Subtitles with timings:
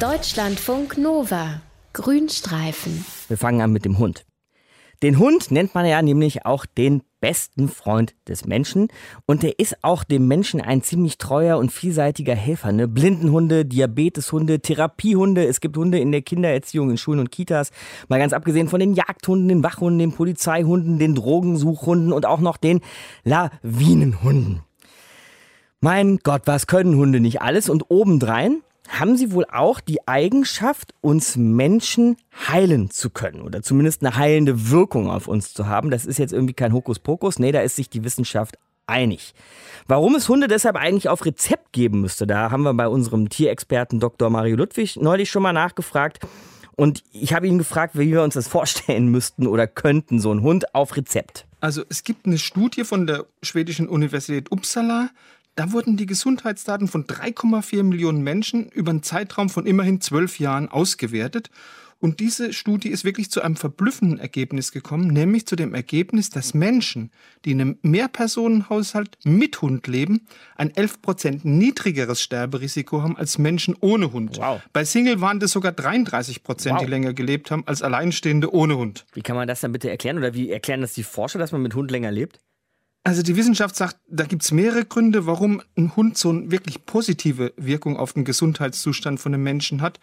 [0.00, 1.60] Deutschlandfunk Nova.
[1.92, 3.04] Grünstreifen.
[3.28, 4.24] Wir fangen an mit dem Hund.
[5.02, 8.88] Den Hund nennt man ja nämlich auch den besten Freund des Menschen
[9.26, 12.72] und der ist auch dem Menschen ein ziemlich treuer und vielseitiger Helfer.
[12.72, 12.88] Ne?
[12.88, 17.70] Blindenhunde, Diabeteshunde, Therapiehunde, es gibt Hunde in der Kindererziehung, in Schulen und Kitas,
[18.08, 22.56] mal ganz abgesehen von den Jagdhunden, den Wachhunden, den Polizeihunden, den Drogensuchhunden und auch noch
[22.56, 22.80] den
[23.24, 24.62] Lawinenhunden.
[25.82, 30.94] Mein Gott, was können Hunde nicht alles und obendrein haben sie wohl auch die Eigenschaft,
[31.00, 32.16] uns Menschen
[32.48, 35.90] heilen zu können oder zumindest eine heilende Wirkung auf uns zu haben.
[35.90, 37.38] Das ist jetzt irgendwie kein Hokuspokus.
[37.38, 39.34] Nee, da ist sich die Wissenschaft einig.
[39.86, 44.00] Warum es Hunde deshalb eigentlich auf Rezept geben müsste, da haben wir bei unserem Tierexperten
[44.00, 44.28] Dr.
[44.30, 46.20] Mario Ludwig neulich schon mal nachgefragt.
[46.76, 50.42] Und ich habe ihn gefragt, wie wir uns das vorstellen müssten oder könnten, so ein
[50.42, 51.46] Hund auf Rezept.
[51.60, 55.10] Also es gibt eine Studie von der schwedischen Universität Uppsala,
[55.60, 60.70] da wurden die Gesundheitsdaten von 3,4 Millionen Menschen über einen Zeitraum von immerhin zwölf Jahren
[60.70, 61.50] ausgewertet.
[61.98, 66.54] Und diese Studie ist wirklich zu einem verblüffenden Ergebnis gekommen, nämlich zu dem Ergebnis, dass
[66.54, 67.10] Menschen,
[67.44, 74.14] die in einem Mehrpersonenhaushalt mit Hund leben, ein 11% niedrigeres Sterberisiko haben als Menschen ohne
[74.14, 74.38] Hund.
[74.38, 74.62] Wow.
[74.72, 76.84] Bei Single waren das sogar 33 Prozent, Wow.
[76.86, 79.04] die länger gelebt haben als Alleinstehende ohne Hund.
[79.12, 80.16] Wie kann man das dann bitte erklären?
[80.16, 82.40] Oder wie erklären das die Forscher, dass man mit Hund länger lebt?
[83.02, 86.84] Also die Wissenschaft sagt, da gibt es mehrere Gründe, warum ein Hund so eine wirklich
[86.84, 89.98] positive Wirkung auf den Gesundheitszustand von einem Menschen hat.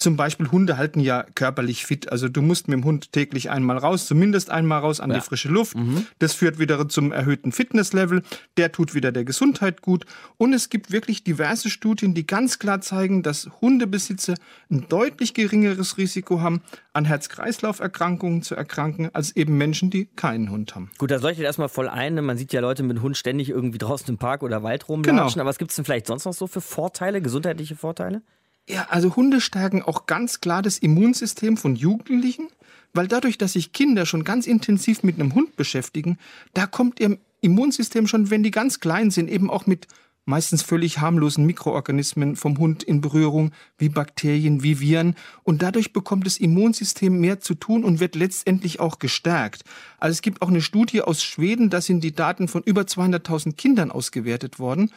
[0.00, 2.10] Zum Beispiel Hunde halten ja körperlich fit.
[2.10, 5.16] Also du musst mit dem Hund täglich einmal raus, zumindest einmal raus an Ja.
[5.18, 5.76] die frische Luft.
[6.18, 8.22] Das führt wieder zum erhöhten Fitnesslevel.
[8.56, 10.06] Der tut wieder der Gesundheit gut.
[10.38, 14.34] Und es gibt wirklich diverse Studien, die ganz klar zeigen, dass Hundebesitzer
[14.70, 16.62] ein deutlich geringeres Risiko haben,
[16.94, 20.90] an Herz-Kreislauf-Erkrankungen zu erkranken, als eben Menschen, die keinen Hund haben.
[20.98, 22.14] Gut, das leuchtet erstmal voll ein.
[22.14, 22.22] ne?
[22.22, 25.16] Man sieht ja Leute mit Hund ständig irgendwie draußen im Park oder Wald rumlatschen.
[25.28, 25.40] Genau.
[25.42, 28.22] Aber was gibt es denn vielleicht sonst noch so für Vorteile, gesundheitliche Vorteile?
[28.68, 32.48] Ja, also Hunde stärken auch ganz klar das Immunsystem von Jugendlichen,
[32.92, 36.18] weil dadurch, dass sich Kinder schon ganz intensiv mit einem Hund beschäftigen,
[36.54, 39.86] da kommt ihr Immunsystem schon, wenn die ganz klein sind, eben auch mit
[40.26, 45.16] meistens völlig harmlosen Mikroorganismen vom Hund in Berührung, wie Bakterien, wie Viren.
[45.42, 49.64] Und dadurch bekommt das Immunsystem mehr zu tun und wird letztendlich auch gestärkt.
[49.98, 53.56] Also es gibt auch eine Studie aus Schweden, da sind die Daten von über 200.000
[53.56, 54.90] Kindern ausgewertet worden.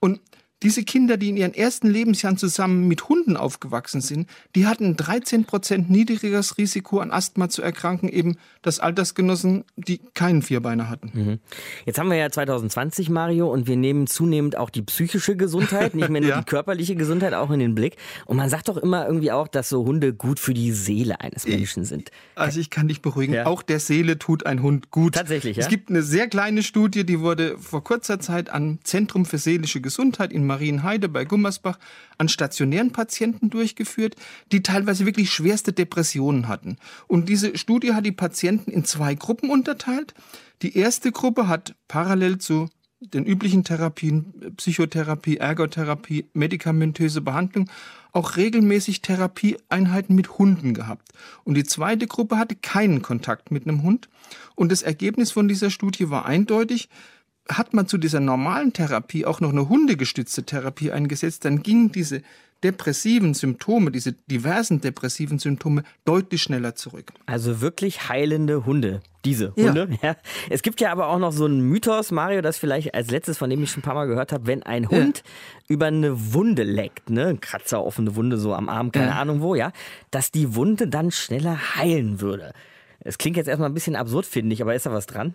[0.00, 0.20] Und
[0.62, 5.44] diese Kinder, die in ihren ersten Lebensjahren zusammen mit Hunden aufgewachsen sind, die hatten 13
[5.44, 11.38] Prozent niedrigeres Risiko an Asthma zu erkranken, eben das Altersgenossen, die keinen Vierbeiner hatten.
[11.86, 16.08] Jetzt haben wir ja 2020, Mario, und wir nehmen zunehmend auch die psychische Gesundheit, nicht
[16.08, 16.38] mehr nur Ja.
[16.40, 17.96] die körperliche Gesundheit, auch in den Blick.
[18.26, 21.46] Und man sagt doch immer irgendwie auch, dass so Hunde gut für die Seele eines
[21.46, 22.10] Menschen sind.
[22.34, 23.46] Also ich kann dich beruhigen, Ja.
[23.46, 25.14] auch der Seele tut ein Hund gut.
[25.14, 25.62] Tatsächlich, ja?
[25.62, 29.80] Es gibt eine sehr kleine Studie, die wurde vor kurzer Zeit am Zentrum für seelische
[29.80, 31.78] Gesundheit in Marienheide bei Gummersbach
[32.18, 34.16] an stationären Patienten durchgeführt,
[34.50, 36.76] die teilweise wirklich schwerste Depressionen hatten.
[37.06, 40.14] Und diese Studie hat die Patienten in zwei Gruppen unterteilt.
[40.62, 42.68] Die erste Gruppe hat parallel zu
[43.00, 47.70] den üblichen Therapien, Psychotherapie, Ergotherapie, medikamentöse Behandlung,
[48.12, 51.12] auch regelmäßig Therapieeinheiten mit Hunden gehabt.
[51.44, 54.08] Und die zweite Gruppe hatte keinen Kontakt mit einem Hund.
[54.56, 56.88] Und das Ergebnis von dieser Studie war eindeutig.
[57.50, 62.22] Hat man zu dieser normalen Therapie auch noch eine hundegestützte Therapie eingesetzt, dann gingen diese
[62.64, 67.12] depressiven Symptome, diese diversen depressiven Symptome deutlich schneller zurück.
[67.26, 69.00] Also wirklich heilende Hunde.
[69.24, 69.68] Diese Ja.
[69.68, 69.88] Hunde.
[70.02, 70.16] Ja.
[70.50, 73.48] Es gibt ja aber auch noch so einen Mythos, Mario, das vielleicht als letztes, von
[73.48, 75.22] dem ich schon ein paar Mal gehört habe, wenn ein Hund
[75.68, 79.20] über eine Wunde leckt, ne, ein Kratzer, offene Wunde so am Arm, keine Ja.
[79.20, 79.70] Ahnung wo, ja,
[80.10, 82.52] dass die Wunde dann schneller heilen würde.
[83.00, 85.34] Es klingt jetzt erstmal ein bisschen absurd, finde ich, aber ist da was dran?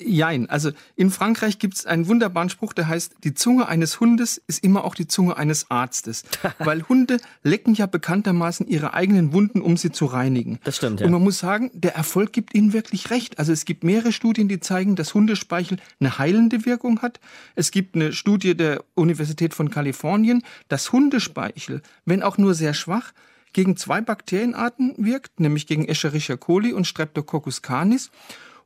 [0.00, 4.42] Jein, also in Frankreich gibt es einen wunderbaren Spruch, der heißt, die Zunge eines Hundes
[4.48, 6.24] ist immer auch die Zunge eines Arztes.
[6.58, 10.58] Weil Hunde lecken ja bekanntermaßen ihre eigenen Wunden, um sie zu reinigen.
[10.64, 11.06] Das stimmt, ja.
[11.06, 13.38] Und man muss sagen, der Erfolg gibt ihnen wirklich recht.
[13.38, 17.20] Also es gibt mehrere Studien, die zeigen, dass Hundespeichel eine heilende Wirkung hat.
[17.54, 23.12] Es gibt eine Studie der Universität von Kalifornien, dass Hundespeichel, wenn auch nur sehr schwach,
[23.52, 28.10] gegen zwei Bakterienarten wirkt, nämlich gegen Escherichia coli und Streptococcus canis.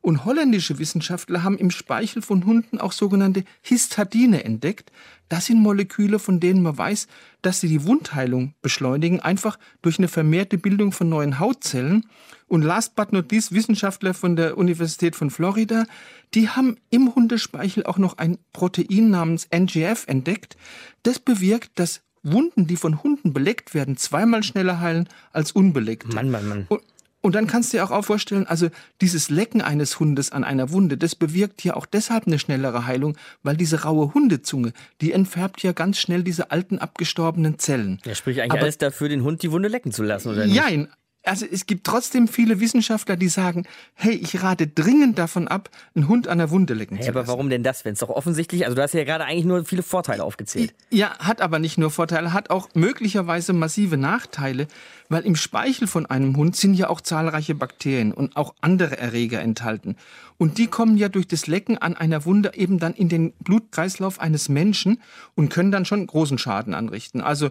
[0.01, 4.91] Und holländische Wissenschaftler haben im Speichel von Hunden auch sogenannte Histadine entdeckt.
[5.27, 7.07] Das sind Moleküle, von denen man weiß,
[7.41, 12.05] dass sie die Wundheilung beschleunigen, einfach durch eine vermehrte Bildung von neuen Hautzellen.
[12.47, 15.85] Und last but not least, Wissenschaftler von der Universität von Florida,
[16.33, 20.57] die haben im Hundespeichel auch noch ein Protein namens NGF entdeckt.
[21.03, 26.13] Das bewirkt, dass Wunden, die von Hunden beleckt werden, zweimal schneller heilen als unbeleckt.
[26.13, 26.65] Mann, Mann, Mann.
[26.69, 26.81] Und,
[27.21, 28.69] Und dann kannst du dir auch, auch vorstellen, also
[29.01, 33.17] dieses Lecken eines Hundes an einer Wunde, das bewirkt ja auch deshalb eine schnellere Heilung,
[33.43, 34.71] weil diese raue Hundezunge,
[35.01, 37.99] die entfärbt ja ganz schnell diese alten abgestorbenen Zellen.
[38.05, 40.55] Ja, sprich eigentlich Aber, alles dafür, den Hund die Wunde lecken zu lassen, oder nicht?
[40.55, 40.87] Nein,
[41.23, 46.07] also es gibt trotzdem viele Wissenschaftler, die sagen, hey, ich rate dringend davon ab, einen
[46.07, 47.19] Hund an der Wunde lecken hey, zu lassen.
[47.19, 49.65] Aber warum denn das, wenn es doch offensichtlich, also du hast ja gerade eigentlich nur
[49.65, 50.73] viele Vorteile aufgezählt.
[50.89, 54.67] Ja, hat aber nicht nur Vorteile, hat auch möglicherweise massive Nachteile,
[55.09, 59.41] weil im Speichel von einem Hund sind ja auch zahlreiche Bakterien und auch andere Erreger
[59.41, 59.97] enthalten.
[60.37, 64.19] Und die kommen ja durch das Lecken an einer Wunde eben dann in den Blutkreislauf
[64.19, 65.01] eines Menschen
[65.35, 67.19] und können dann schon großen Schaden anrichten.
[67.19, 67.49] Also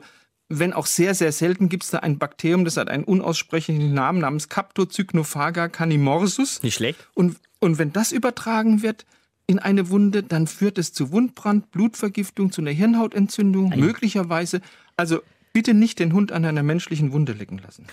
[0.49, 4.21] wenn auch sehr, sehr selten, gibt es da ein Bakterium, das hat einen unaussprechlichen Namen
[4.21, 6.63] namens Captocynophaga canimorsus.
[6.63, 6.99] Nicht schlecht.
[7.15, 9.05] Und, und wenn das übertragen wird
[9.47, 13.77] in eine Wunde, dann führt es zu Wundbrand, Blutvergiftung, zu einer Hirnhautentzündung, Ei.
[13.77, 14.61] möglicherweise.
[14.97, 15.21] Also
[15.53, 17.87] bitte nicht den Hund an einer menschlichen Wunde lecken lassen.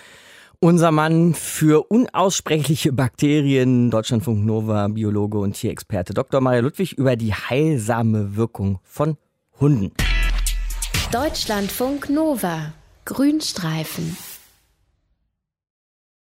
[0.58, 6.40] Unser Mann für unaussprechliche Bakterien, Deutschlandfunk Nova, Biologe und Tierexperte Dr.
[6.40, 9.18] Maria Ludwig über die heilsame Wirkung von
[9.60, 9.92] Hunden.
[11.12, 12.72] Deutschlandfunk Nova.
[13.04, 14.16] Grünstreifen